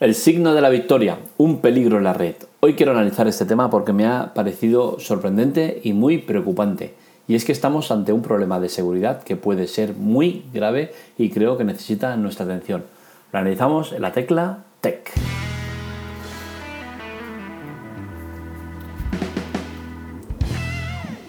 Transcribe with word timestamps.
El 0.00 0.14
signo 0.14 0.54
de 0.54 0.60
la 0.60 0.68
victoria, 0.68 1.18
un 1.38 1.60
peligro 1.60 1.98
en 1.98 2.04
la 2.04 2.12
red. 2.12 2.36
Hoy 2.60 2.74
quiero 2.74 2.92
analizar 2.92 3.26
este 3.26 3.46
tema 3.46 3.68
porque 3.68 3.92
me 3.92 4.06
ha 4.06 4.32
parecido 4.32 5.00
sorprendente 5.00 5.80
y 5.82 5.92
muy 5.92 6.18
preocupante. 6.18 6.94
Y 7.26 7.34
es 7.34 7.44
que 7.44 7.50
estamos 7.50 7.90
ante 7.90 8.12
un 8.12 8.22
problema 8.22 8.60
de 8.60 8.68
seguridad 8.68 9.24
que 9.24 9.34
puede 9.34 9.66
ser 9.66 9.94
muy 9.94 10.44
grave 10.54 10.92
y 11.18 11.30
creo 11.30 11.58
que 11.58 11.64
necesita 11.64 12.16
nuestra 12.16 12.44
atención. 12.44 12.84
Lo 13.32 13.40
analizamos 13.40 13.92
en 13.92 14.02
la 14.02 14.12
tecla 14.12 14.66
TEC. 14.82 15.10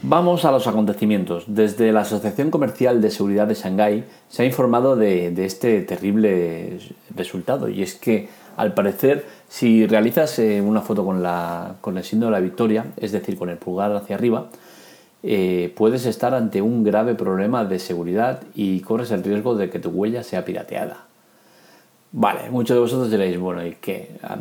Vamos 0.09 0.43
a 0.43 0.51
los 0.51 0.65
acontecimientos. 0.65 1.43
Desde 1.45 1.91
la 1.91 2.01
Asociación 2.01 2.49
Comercial 2.49 2.99
de 2.99 3.11
Seguridad 3.11 3.45
de 3.45 3.53
Shanghái 3.53 4.05
se 4.27 4.41
ha 4.41 4.45
informado 4.47 4.95
de, 4.95 5.31
este 5.45 5.83
terrible 5.83 6.79
resultado 7.15 7.69
y 7.69 7.83
es 7.83 7.93
que 7.93 8.27
al 8.59 8.73
parecer 8.73 9.25
si 9.47 9.87
realizas 9.87 10.37
eh, 10.37 10.61
una 10.61 10.81
foto 10.81 11.05
con, 11.05 11.97
el 11.97 12.03
signo 12.03 12.25
de 12.25 12.31
la 12.33 12.41
victoria, 12.41 12.87
es 12.97 13.13
decir, 13.13 13.37
con 13.37 13.49
el 13.49 13.55
pulgar 13.55 13.95
hacia 13.95 14.17
arriba, 14.17 14.49
eh, 15.23 15.73
puedes 15.77 16.05
estar 16.05 16.33
ante 16.33 16.61
un 16.61 16.83
grave 16.83 17.15
problema 17.15 17.63
de 17.63 17.79
seguridad 17.79 18.41
y 18.53 18.81
corres 18.81 19.11
el 19.11 19.23
riesgo 19.23 19.55
de 19.55 19.69
que 19.69 19.79
tu 19.79 19.91
huella 19.91 20.23
sea 20.23 20.43
pirateada. 20.43 21.05
Vale, 22.11 22.49
muchos 22.49 22.75
de 22.75 22.81
vosotros 22.81 23.09
diréis, 23.09 23.39
bueno, 23.39 23.65
¿y 23.65 23.77
qué? 23.79 24.17
A, 24.23 24.35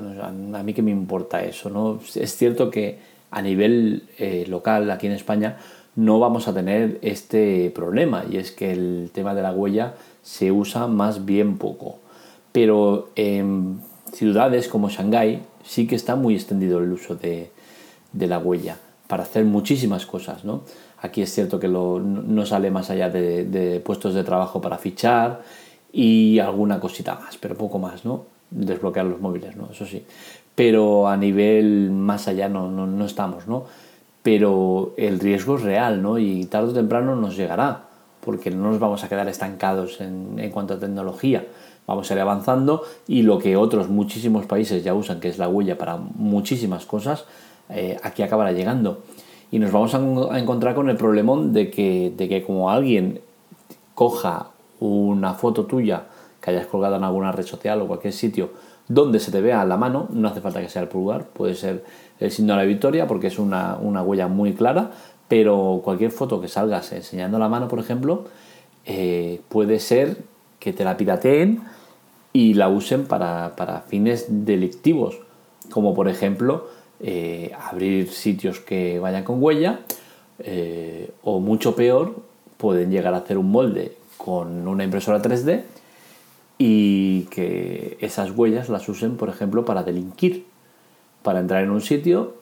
mí 0.64 0.74
qué 0.74 0.82
me 0.82 0.90
importa 0.90 1.45
eso, 1.45 1.70
¿no? 1.70 2.00
Es 2.16 2.37
cierto 2.37 2.73
que 2.73 2.98
a 3.30 3.40
nivel 3.40 4.09
eh, 4.18 4.46
local 4.48 4.90
aquí 4.90 5.06
en 5.06 5.12
España 5.12 5.59
no 5.95 6.18
vamos 6.18 6.48
a 6.48 6.54
tener 6.54 6.98
este 7.02 7.70
problema 7.73 8.24
y 8.28 8.38
es 8.38 8.50
que 8.50 8.73
el 8.73 9.10
tema 9.12 9.32
de 9.37 9.42
la 9.42 9.52
huella 9.52 9.95
se 10.23 10.50
usa 10.50 10.88
más 10.88 11.24
bien 11.24 11.56
poco. 11.56 12.00
Pero 12.50 13.10
en 13.15 13.80
ciudades 14.12 14.68
como 14.68 14.88
Shanghái 14.88 15.42
sí 15.64 15.87
que 15.87 15.96
está 15.96 16.16
muy 16.16 16.34
extendido 16.34 16.78
el 16.78 16.92
uso 16.92 17.14
de, 17.14 17.51
la 18.12 18.38
huella 18.38 18.76
para 19.06 19.23
hacer 19.23 19.45
muchísimas 19.45 20.06
cosas. 20.06 20.45
¿no? 20.45 20.62
Aquí 21.00 21.23
es 21.23 21.32
cierto 21.32 21.59
que 21.60 21.68
no 21.68 22.46
sale 22.46 22.70
más 22.70 22.90
allá 22.90 23.10
de, 23.10 23.45
de, 23.45 23.80
puestos 23.80 24.15
de 24.15 24.24
trabajo 24.24 24.60
para 24.60 24.78
fichar 24.78 25.42
y 25.92 26.38
alguna 26.38 26.80
cosita 26.80 27.15
más, 27.15 27.37
pero 27.38 27.56
poco 27.56 27.78
más, 27.78 28.04
¿no? 28.04 28.26
Desbloquear 28.50 29.06
los 29.06 29.20
móviles, 29.20 29.56
¿no? 29.56 29.68
Eso 29.70 29.87
sí 29.87 30.04
pero 30.59 31.06
a 31.06 31.16
nivel 31.16 31.93
más 31.93 32.26
allá 32.26 32.48
no, 32.48 32.68
no, 32.68 33.04
estamos, 33.04 33.46
¿no? 33.46 33.66
Pero 34.24 34.93
el 34.96 35.20
riesgo 35.20 35.54
es 35.54 35.62
real, 35.62 36.02
¿no? 36.02 36.18
Y 36.18 36.46
tarde 36.46 36.70
o 36.70 36.74
temprano 36.74 37.15
nos 37.15 37.37
llegará, 37.37 37.82
porque 38.29 38.51
no 38.51 38.68
nos 38.68 38.79
vamos 38.79 39.02
a 39.04 39.09
quedar 39.09 39.26
estancados 39.26 40.02
en, 40.02 40.51
cuanto 40.51 40.74
a 40.74 40.79
tecnología. 40.79 41.46
Vamos 41.87 42.10
a 42.10 42.15
ir 42.15 42.21
avanzando 42.21 42.82
y 43.07 43.23
lo 43.23 43.38
que 43.38 43.57
otros 43.57 43.88
muchísimos 43.88 44.45
países 44.45 44.84
ya 44.84 44.93
usan, 44.93 45.18
que 45.18 45.29
es 45.29 45.38
la 45.38 45.48
huella 45.48 45.79
para 45.79 45.96
muchísimas 45.96 46.84
cosas, 46.84 47.24
eh, 47.71 47.96
aquí 48.02 48.23
acabará 48.23 48.52
llegando. 48.52 48.99
Y 49.51 49.59
nos 49.59 49.73
vamos 49.73 49.95
a, 49.95 50.38
encontrar 50.38 50.74
con 50.74 50.90
el 50.90 50.99
problemón 50.99 51.54
de 51.54 51.71
que, 51.71 52.12
de 52.15 52.29
que 52.29 52.43
como 52.43 52.68
alguien 52.68 53.23
coja 53.95 54.51
una 54.79 55.32
foto 55.32 55.65
tuya 55.65 56.02
que 56.43 56.51
hayas 56.51 56.66
colgado 56.66 56.96
en 56.96 57.04
alguna 57.04 57.32
red 57.32 57.46
social 57.46 57.80
o 57.80 57.87
cualquier 57.87 58.12
sitio 58.12 58.51
donde 58.88 59.21
se 59.21 59.30
te 59.32 59.40
vea 59.40 59.65
la 59.65 59.79
mano, 59.79 60.06
no 60.10 60.29
hace 60.29 60.43
falta 60.43 60.60
que 60.60 60.68
sea 60.68 60.82
el 60.82 60.88
pulgar, 60.88 61.24
puede 61.29 61.54
ser 61.54 61.82
el 62.21 62.30
signo 62.30 62.52
de 62.52 62.59
la 62.59 62.66
victoria 62.66 63.06
porque 63.06 63.29
es 63.29 63.38
una, 63.38 63.79
huella 63.79 64.28
muy 64.28 64.53
clara, 64.53 64.91
pero 65.28 65.82
cualquier 65.84 66.10
foto 66.10 66.41
que 66.41 66.48
salgas 66.48 66.93
enseñando 66.93 67.38
la 67.38 67.48
mano, 67.48 67.69
por 67.69 67.78
ejemplo, 67.78 68.25
eh, 68.87 69.41
puede 69.48 69.78
ser 69.78 70.16
que 70.59 70.72
te 70.72 70.84
la 70.84 70.97
pirateen 70.97 71.60
y 72.32 72.54
la 72.54 72.69
usen 72.69 73.04
para, 73.04 73.84
fines 73.88 74.26
delictivos, 74.28 75.21
como 75.71 75.94
por 75.94 76.09
ejemplo 76.09 76.69
eh, 77.00 77.53
abrir 77.61 78.11
sitios 78.11 78.61
que 78.61 78.99
vayan 78.99 79.25
con 79.25 79.43
huella, 79.43 79.81
eh, 80.39 81.11
o 81.22 81.41
mucho 81.41 81.75
peor, 81.77 82.16
pueden 82.56 82.91
llegar 82.91 83.12
a 83.15 83.19
hacer 83.19 83.39
un 83.39 83.50
molde 83.50 83.97
con 84.16 84.66
una 84.66 84.84
impresora 84.84 85.21
3D 85.21 85.62
y 86.59 87.22
que 87.25 87.99
esas 88.00 88.31
huellas 88.31 88.69
las 88.69 88.89
usen, 88.89 89.16
por 89.16 89.28
ejemplo, 89.28 89.65
para 89.65 89.83
delinquir, 89.83 90.47
para 91.22 91.41
entrar 91.41 91.62
en 91.62 91.71
un 91.71 91.81
sitio 91.81 92.38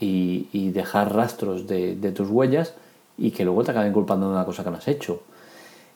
y, 0.00 0.70
dejar 0.70 1.14
rastros 1.14 1.66
de, 1.66 2.12
tus 2.14 2.28
huellas 2.28 2.74
y 3.18 3.30
que 3.30 3.44
luego 3.44 3.64
te 3.64 3.70
acaben 3.70 3.92
culpando 3.92 4.26
de 4.26 4.34
una 4.34 4.44
cosa 4.44 4.62
que 4.64 4.70
no 4.70 4.76
has 4.76 4.88
hecho. 4.88 5.22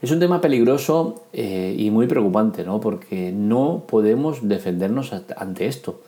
Es 0.00 0.10
un 0.10 0.20
tema 0.20 0.40
peligroso 0.40 1.24
eh, 1.32 1.74
y 1.78 1.90
muy 1.90 2.06
preocupante, 2.06 2.64
¿no? 2.64 2.80
Porque 2.80 3.32
no 3.32 3.84
podemos 3.86 4.48
defendernos 4.48 5.12
ante 5.12 5.66
esto. 5.66 6.00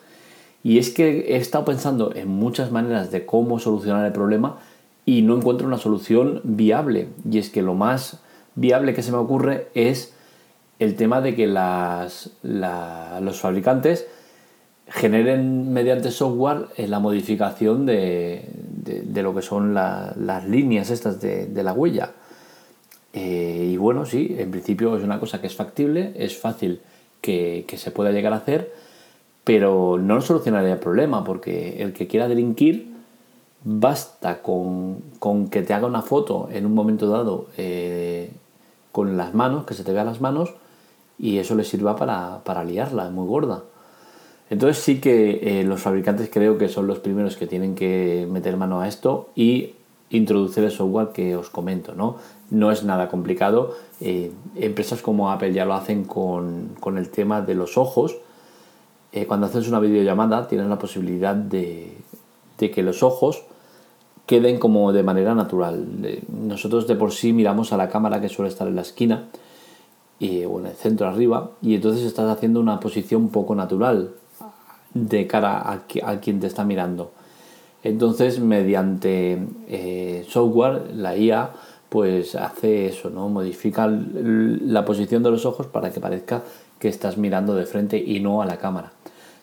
Y 0.64 0.78
es 0.78 0.90
que 0.90 1.34
he 1.34 1.36
estado 1.36 1.64
pensando 1.64 2.14
en 2.14 2.28
muchas 2.28 2.70
maneras 2.70 3.10
de 3.10 3.26
cómo 3.26 3.58
solucionar 3.58 4.06
el 4.06 4.12
problema 4.12 4.58
y 5.04 5.22
no 5.22 5.36
encuentro 5.36 5.66
una 5.66 5.78
solución 5.78 6.40
viable. 6.44 7.08
Y 7.28 7.38
es 7.38 7.50
que 7.50 7.62
lo 7.62 7.74
más 7.74 8.20
viable 8.54 8.94
que 8.94 9.02
se 9.02 9.12
me 9.12 9.18
ocurre 9.18 9.68
es 9.74 10.14
el 10.78 10.96
tema 10.96 11.20
de 11.20 11.34
que 11.34 11.46
los 11.46 13.40
fabricantes 13.40 14.06
generen 14.92 15.72
mediante 15.72 16.10
software 16.10 16.66
eh, 16.76 16.86
la 16.86 17.00
modificación 17.00 17.86
de, 17.86 18.44
lo 19.14 19.34
que 19.34 19.42
son 19.42 19.74
las 19.74 20.46
líneas 20.46 20.90
estas 20.90 21.20
de, 21.20 21.62
la 21.62 21.72
huella. 21.72 22.12
Eh, 23.14 23.70
y 23.72 23.76
bueno, 23.76 24.04
sí, 24.06 24.36
en 24.38 24.50
principio 24.50 24.96
es 24.96 25.02
una 25.02 25.18
cosa 25.18 25.40
que 25.40 25.46
es 25.46 25.56
factible, 25.56 26.12
es 26.16 26.36
fácil 26.38 26.80
que, 27.20 27.64
se 27.76 27.90
pueda 27.90 28.10
llegar 28.12 28.32
a 28.32 28.36
hacer, 28.36 28.72
pero 29.44 29.98
no 29.98 30.20
solucionaría 30.20 30.74
el 30.74 30.78
problema, 30.78 31.24
porque 31.24 31.82
el 31.82 31.92
que 31.92 32.06
quiera 32.06 32.28
delinquir 32.28 32.92
basta 33.64 34.42
con, 34.42 35.02
que 35.50 35.62
te 35.62 35.72
haga 35.72 35.86
una 35.86 36.02
foto 36.02 36.48
en 36.52 36.66
un 36.66 36.74
momento 36.74 37.08
dado 37.08 37.46
eh, 37.56 38.30
con 38.90 39.16
las 39.16 39.32
manos, 39.32 39.64
que 39.64 39.74
se 39.74 39.84
te 39.84 39.92
vean 39.92 40.06
las 40.06 40.20
manos, 40.20 40.54
y 41.18 41.38
eso 41.38 41.54
le 41.54 41.64
sirva 41.64 41.96
para, 41.96 42.42
para 42.44 42.64
liarla, 42.64 43.08
muy 43.08 43.26
gorda. 43.26 43.62
Entonces 44.52 44.84
sí 44.84 45.00
que 45.00 45.60
eh, 45.60 45.64
los 45.64 45.80
fabricantes 45.80 46.28
creo 46.30 46.58
que 46.58 46.68
son 46.68 46.86
los 46.86 46.98
primeros 46.98 47.38
que 47.38 47.46
tienen 47.46 47.74
que 47.74 48.28
meter 48.30 48.58
mano 48.58 48.82
a 48.82 48.86
esto 48.86 49.30
y 49.34 49.76
introducir 50.10 50.62
el 50.62 50.70
software 50.70 51.08
que 51.14 51.36
os 51.36 51.48
comento, 51.48 51.94
¿no? 51.94 52.16
No 52.50 52.70
es 52.70 52.84
nada 52.84 53.08
complicado. 53.08 53.74
Eh, 54.02 54.30
empresas 54.56 55.00
como 55.00 55.30
Apple 55.30 55.54
ya 55.54 55.64
lo 55.64 55.72
hacen 55.72 56.04
con, 56.04 56.76
el 56.98 57.08
tema 57.08 57.40
de 57.40 57.54
los 57.54 57.78
ojos. 57.78 58.18
Eh, 59.12 59.24
cuando 59.24 59.46
haces 59.46 59.68
una 59.68 59.80
videollamada 59.80 60.46
tienes 60.48 60.66
la 60.66 60.78
posibilidad 60.78 61.34
de, 61.34 61.96
de, 62.58 62.70
que 62.70 62.82
los 62.82 63.02
ojos 63.02 63.44
queden 64.26 64.58
como 64.58 64.92
de 64.92 65.02
manera 65.02 65.34
natural. 65.34 65.86
Nosotros 66.28 66.86
de 66.86 66.96
por 66.96 67.12
sí 67.12 67.32
miramos 67.32 67.72
a 67.72 67.78
la 67.78 67.88
cámara 67.88 68.20
que 68.20 68.28
suele 68.28 68.50
estar 68.50 68.68
en 68.68 68.76
la 68.76 68.82
esquina 68.82 69.30
o 70.20 70.60
en 70.60 70.66
el 70.66 70.74
centro 70.74 71.08
arriba, 71.08 71.50
y 71.62 71.74
entonces 71.74 72.04
estás 72.04 72.30
haciendo 72.30 72.60
una 72.60 72.78
posición 72.78 73.30
poco 73.30 73.56
natural 73.56 74.12
de 74.94 75.26
cara 75.26 75.70
a, 75.70 76.20
quien 76.20 76.40
te 76.40 76.46
está 76.46 76.64
mirando. 76.64 77.12
Entonces, 77.82 78.38
mediante 78.38 79.38
eh, 79.68 80.24
software, 80.28 80.94
la 80.94 81.16
IA 81.16 81.50
pues 81.88 82.36
hace 82.36 82.86
eso, 82.86 83.10
¿no? 83.10 83.28
Modifica 83.28 83.86
la 83.86 84.82
posición 84.84 85.22
de 85.22 85.30
los 85.30 85.44
ojos 85.44 85.66
para 85.66 85.90
que 85.90 86.00
parezca 86.00 86.42
que 86.78 86.88
estás 86.88 87.18
mirando 87.18 87.54
de 87.54 87.66
frente 87.66 87.98
y 87.98 88.18
no 88.18 88.40
a 88.40 88.46
la 88.46 88.56
cámara. 88.56 88.92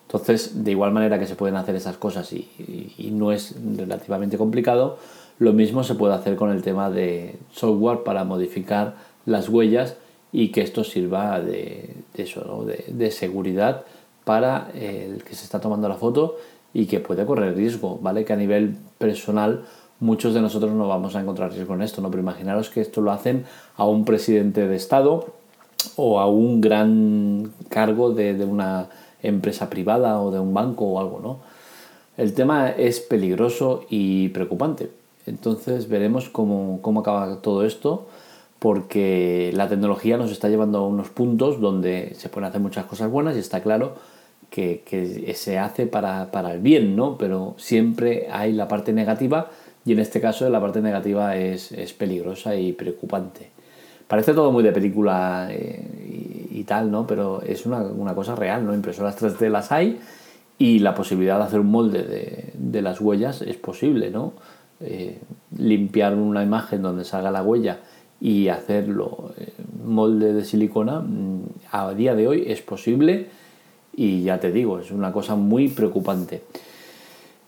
Entonces, 0.02 0.64
de 0.64 0.72
igual 0.72 0.90
manera 0.90 1.20
que 1.20 1.28
se 1.28 1.36
pueden 1.36 1.54
hacer 1.54 1.76
esas 1.76 1.96
cosas 1.96 2.32
y, 2.32 3.12
no 3.12 3.30
es 3.30 3.54
relativamente 3.76 4.36
complicado, 4.36 4.98
lo 5.38 5.52
mismo 5.52 5.84
se 5.84 5.94
puede 5.94 6.14
hacer 6.14 6.34
con 6.34 6.50
el 6.50 6.62
tema 6.62 6.90
de 6.90 7.36
software 7.52 8.02
para 8.02 8.24
modificar 8.24 8.96
las 9.24 9.48
huellas 9.48 9.96
y 10.32 10.48
que 10.48 10.62
esto 10.62 10.82
sirva 10.82 11.40
de, 11.40 11.94
eso, 12.14 12.66
de, 12.88 13.10
seguridad 13.12 13.84
para 14.30 14.70
el 14.74 15.24
que 15.24 15.34
se 15.34 15.42
está 15.42 15.60
tomando 15.60 15.88
la 15.88 15.96
foto 15.96 16.36
y 16.72 16.86
que 16.86 17.00
puede 17.00 17.26
correr 17.26 17.56
riesgo, 17.56 17.98
¿vale? 18.00 18.24
Que 18.24 18.32
a 18.32 18.36
nivel 18.36 18.76
personal 18.96 19.64
muchos 19.98 20.34
de 20.34 20.40
nosotros 20.40 20.70
no 20.70 20.86
vamos 20.86 21.16
a 21.16 21.20
encontrar 21.20 21.52
riesgo 21.52 21.74
en 21.74 21.82
esto, 21.82 22.00
¿no? 22.00 22.12
Pero 22.12 22.22
imaginaros 22.22 22.70
que 22.70 22.80
esto 22.80 23.00
lo 23.00 23.10
hacen 23.10 23.44
a 23.76 23.84
un 23.86 24.04
presidente 24.04 24.68
de 24.68 24.76
Estado 24.76 25.34
o 25.96 26.20
a 26.20 26.28
un 26.28 26.60
gran 26.60 27.52
cargo 27.70 28.12
de, 28.12 28.44
una 28.44 28.86
empresa 29.20 29.68
privada 29.68 30.20
o 30.20 30.30
de 30.30 30.38
un 30.38 30.54
banco 30.54 30.84
o 30.84 31.00
algo, 31.00 31.18
¿no? 31.20 31.40
El 32.16 32.32
tema 32.32 32.70
es 32.70 33.00
peligroso 33.00 33.84
y 33.90 34.28
preocupante. 34.28 34.92
Entonces 35.26 35.88
veremos 35.88 36.28
cómo, 36.28 36.78
cómo 36.82 37.00
acaba 37.00 37.42
todo 37.42 37.64
esto 37.64 38.06
porque 38.60 39.50
la 39.56 39.68
tecnología 39.68 40.16
nos 40.18 40.30
está 40.30 40.48
llevando 40.48 40.78
a 40.78 40.86
unos 40.86 41.08
puntos 41.08 41.60
donde 41.60 42.14
se 42.16 42.28
pueden 42.28 42.48
hacer 42.48 42.60
muchas 42.60 42.84
cosas 42.84 43.10
buenas 43.10 43.34
y 43.34 43.40
está 43.40 43.60
claro 43.60 43.96
que, 44.50 45.32
se 45.34 45.58
hace 45.58 45.86
para, 45.86 46.28
el 46.52 46.60
bien, 46.60 46.96
¿no? 46.96 47.16
Pero 47.16 47.54
siempre 47.56 48.26
hay 48.30 48.52
la 48.52 48.68
parte 48.68 48.92
negativa 48.92 49.50
y 49.84 49.92
en 49.92 50.00
este 50.00 50.20
caso 50.20 50.48
la 50.50 50.60
parte 50.60 50.80
negativa 50.80 51.36
es, 51.36 51.72
peligrosa 51.96 52.54
y 52.56 52.72
preocupante. 52.72 53.50
Parece 54.08 54.34
todo 54.34 54.50
muy 54.50 54.64
de 54.64 54.72
película 54.72 55.48
eh, 55.50 56.48
y 56.50 56.64
tal, 56.64 56.90
¿no? 56.90 57.06
Pero 57.06 57.42
es 57.42 57.64
una, 57.64 57.78
una, 57.82 58.14
cosa 58.14 58.34
real, 58.34 58.66
¿no? 58.66 58.74
Impresoras 58.74 59.20
3D 59.22 59.48
las 59.48 59.70
hay 59.70 60.00
y 60.58 60.80
la 60.80 60.94
posibilidad 60.94 61.38
de 61.38 61.44
hacer 61.44 61.60
un 61.60 61.70
molde 61.70 62.02
de, 62.02 62.50
de 62.54 62.82
las 62.82 63.00
huellas 63.00 63.40
es 63.42 63.56
posible, 63.56 64.10
¿no? 64.10 64.34
Eh, 64.82 65.18
limpiar 65.58 66.14
una 66.14 66.42
imagen 66.42 66.80
donde 66.80 67.04
salga 67.04 67.30
la 67.30 67.42
huella 67.42 67.80
y 68.18 68.48
hacerlo 68.48 69.34
eh, 69.36 69.52
molde 69.84 70.32
de 70.32 70.42
silicona 70.42 71.00
mm, 71.00 71.42
a 71.70 71.92
día 71.92 72.14
de 72.14 72.26
hoy 72.26 72.44
es 72.46 72.62
posible 72.62 73.28
y 73.94 74.22
ya 74.22 74.40
te 74.40 74.52
digo, 74.52 74.78
es 74.78 74.90
una 74.90 75.12
cosa 75.12 75.34
muy 75.34 75.68
preocupante. 75.68 76.42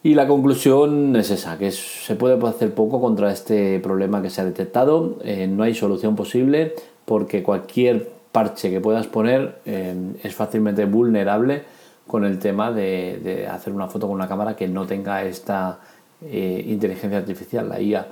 Y 0.05 0.15
la 0.15 0.27
conclusión 0.27 1.15
es 1.15 1.31
esa, 1.31 1.59
que 1.59 1.71
se 1.71 2.17
puede 2.17 2.35
hacer 2.49 2.75
poco 2.75 3.01
contra 3.01 3.31
este 3.31 3.79
problema 3.79 4.21
que 4.21 4.31
se 4.31 4.41
ha 4.41 4.45
detectado, 4.45 5.19
eh, 5.23 5.47
no 5.47 5.63
hay 5.63 5.75
solución 5.75 6.17
posible 6.17 6.75
porque 7.05 7.45
cualquier 7.45 8.11
parche 8.33 8.71
que 8.71 8.81
puedas 8.81 9.07
poner 9.07 9.61
eh, 9.65 9.95
es 10.25 10.35
fácilmente 10.35 10.87
vulnerable 10.87 11.63
con 12.09 12.25
el 12.25 12.41
tema 12.41 12.73
de, 12.73 13.47
hacer 13.49 13.73
una 13.73 13.87
foto 13.87 14.09
con 14.09 14.17
una 14.17 14.27
cámara 14.27 14.57
que 14.57 14.67
no 14.67 14.87
tenga 14.87 15.23
esta 15.23 15.79
eh, 16.21 16.65
inteligencia 16.67 17.19
artificial, 17.19 17.69
la 17.69 17.81
IA. 17.81 18.09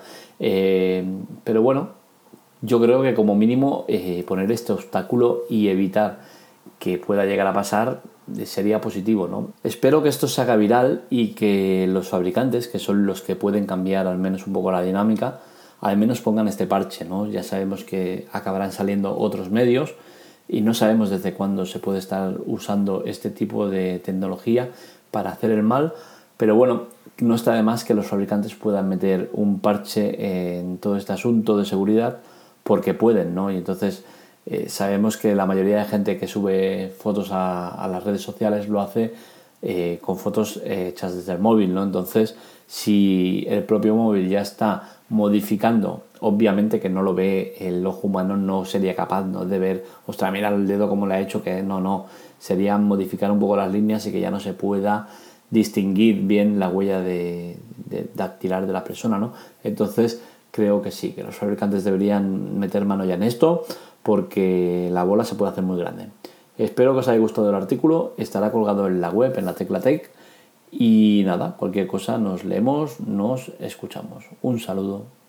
pero 1.42 1.60
bueno, 1.60 1.88
yo 2.62 2.80
creo 2.80 3.02
que 3.02 3.14
como 3.14 3.34
mínimo 3.34 3.86
poner 4.28 4.52
este 4.52 4.72
obstáculo 4.72 5.42
y 5.50 5.68
evitar 5.68 6.20
que 6.78 6.98
pueda 6.98 7.24
llegar 7.24 7.48
a 7.48 7.52
pasar 7.52 8.02
sería 8.44 8.80
positivo, 8.80 9.28
¿no? 9.28 9.52
Espero 9.64 10.02
que 10.02 10.08
esto 10.08 10.28
se 10.28 10.40
haga 10.40 10.56
viral 10.56 11.02
y 11.10 11.28
que 11.28 11.86
los 11.88 12.08
fabricantes, 12.08 12.68
que 12.68 12.78
son 12.78 13.06
los 13.06 13.22
que 13.22 13.36
pueden 13.36 13.66
cambiar 13.66 14.06
al 14.06 14.18
menos 14.18 14.46
un 14.46 14.52
poco 14.52 14.72
la 14.72 14.82
dinámica, 14.82 15.40
al 15.80 15.96
menos 15.96 16.20
pongan 16.20 16.48
este 16.48 16.66
parche, 16.66 17.04
¿no? 17.04 17.26
Ya 17.26 17.42
sabemos 17.42 17.84
que 17.84 18.26
acabarán 18.32 18.72
saliendo 18.72 19.16
otros 19.16 19.50
medios 19.50 19.94
y 20.48 20.60
no 20.60 20.74
sabemos 20.74 21.10
desde 21.10 21.32
cuándo 21.32 21.64
se 21.64 21.78
puede 21.78 21.98
estar 21.98 22.36
usando 22.46 23.04
este 23.06 23.30
tipo 23.30 23.68
de 23.68 23.98
tecnología 23.98 24.70
para 25.10 25.30
hacer 25.30 25.50
el 25.50 25.62
mal, 25.62 25.94
pero 26.36 26.54
bueno, 26.54 26.84
no 27.18 27.34
está 27.34 27.54
de 27.54 27.62
más 27.62 27.84
que 27.84 27.94
los 27.94 28.06
fabricantes 28.06 28.54
puedan 28.54 28.88
meter 28.88 29.30
un 29.32 29.60
parche 29.60 30.58
en 30.58 30.78
todo 30.78 30.96
este 30.96 31.12
asunto 31.12 31.56
de 31.56 31.64
seguridad 31.64 32.18
porque 32.64 32.94
pueden, 32.94 33.34
¿no? 33.34 33.50
Y 33.50 33.56
entonces 33.56 34.04
eh, 34.46 34.68
sabemos 34.68 35.16
que 35.16 35.34
la 35.34 35.46
mayoría 35.46 35.78
de 35.78 35.84
gente 35.84 36.18
que 36.18 36.26
sube 36.26 36.92
fotos 36.98 37.28
a, 37.32 37.86
las 37.90 38.04
redes 38.04 38.22
sociales 38.22 38.68
lo 38.68 38.80
hace 38.80 39.12
eh, 39.62 39.98
con 40.00 40.16
fotos 40.16 40.60
hechas 40.64 41.14
desde 41.14 41.32
el 41.32 41.38
móvil, 41.38 41.74
¿no? 41.74 41.82
Entonces, 41.82 42.36
si 42.66 43.44
el 43.48 43.64
propio 43.64 43.94
móvil 43.94 44.28
ya 44.28 44.40
está 44.40 45.00
modificando, 45.08 46.04
obviamente 46.20 46.80
que 46.80 46.88
no 46.88 47.02
lo 47.02 47.14
ve 47.14 47.56
el 47.58 47.84
ojo 47.84 48.06
humano, 48.06 48.36
no 48.36 48.64
sería 48.64 48.94
capaz 48.94 49.24
de 49.24 49.58
ver, 49.58 49.84
ostras, 50.06 50.32
mira 50.32 50.48
el 50.48 50.66
dedo 50.66 50.88
como 50.88 51.06
le 51.06 51.14
ha 51.14 51.20
hecho, 51.20 51.42
que 51.42 51.62
no, 51.62 51.80
no, 51.80 52.06
sería 52.38 52.78
modificar 52.78 53.30
un 53.30 53.38
poco 53.38 53.56
las 53.56 53.70
líneas 53.72 54.06
y 54.06 54.12
que 54.12 54.20
ya 54.20 54.30
no 54.30 54.40
se 54.40 54.54
pueda 54.54 55.08
distinguir 55.50 56.22
bien 56.22 56.58
la 56.58 56.68
huella 56.68 57.00
de, 57.00 57.58
dactilar 58.14 58.66
de 58.66 58.72
la 58.72 58.84
persona, 58.84 59.18
¿no? 59.18 59.32
Entonces, 59.64 60.22
creo 60.50 60.80
que 60.80 60.90
sí, 60.90 61.12
que 61.12 61.22
los 61.22 61.34
fabricantes 61.34 61.84
deberían 61.84 62.58
meter 62.58 62.84
mano 62.84 63.04
ya 63.04 63.14
en 63.14 63.24
esto 63.24 63.64
porque 64.02 64.88
la 64.92 65.04
bola 65.04 65.24
se 65.24 65.34
puede 65.34 65.52
hacer 65.52 65.64
muy 65.64 65.78
grande. 65.78 66.08
Espero 66.58 66.92
que 66.92 67.00
os 67.00 67.08
haya 67.08 67.18
gustado 67.18 67.48
el 67.48 67.54
artículo, 67.54 68.12
estará 68.16 68.52
colgado 68.52 68.86
en 68.86 69.00
la 69.00 69.10
web, 69.10 69.38
en 69.38 69.46
la 69.46 69.54
Teclatec. 69.54 70.10
Y 70.70 71.22
nada, 71.24 71.56
cualquier 71.56 71.86
cosa 71.86 72.18
nos 72.18 72.44
leemos, 72.44 73.00
nos 73.00 73.50
escuchamos. 73.58 74.24
Un 74.42 74.60
saludo. 74.60 75.19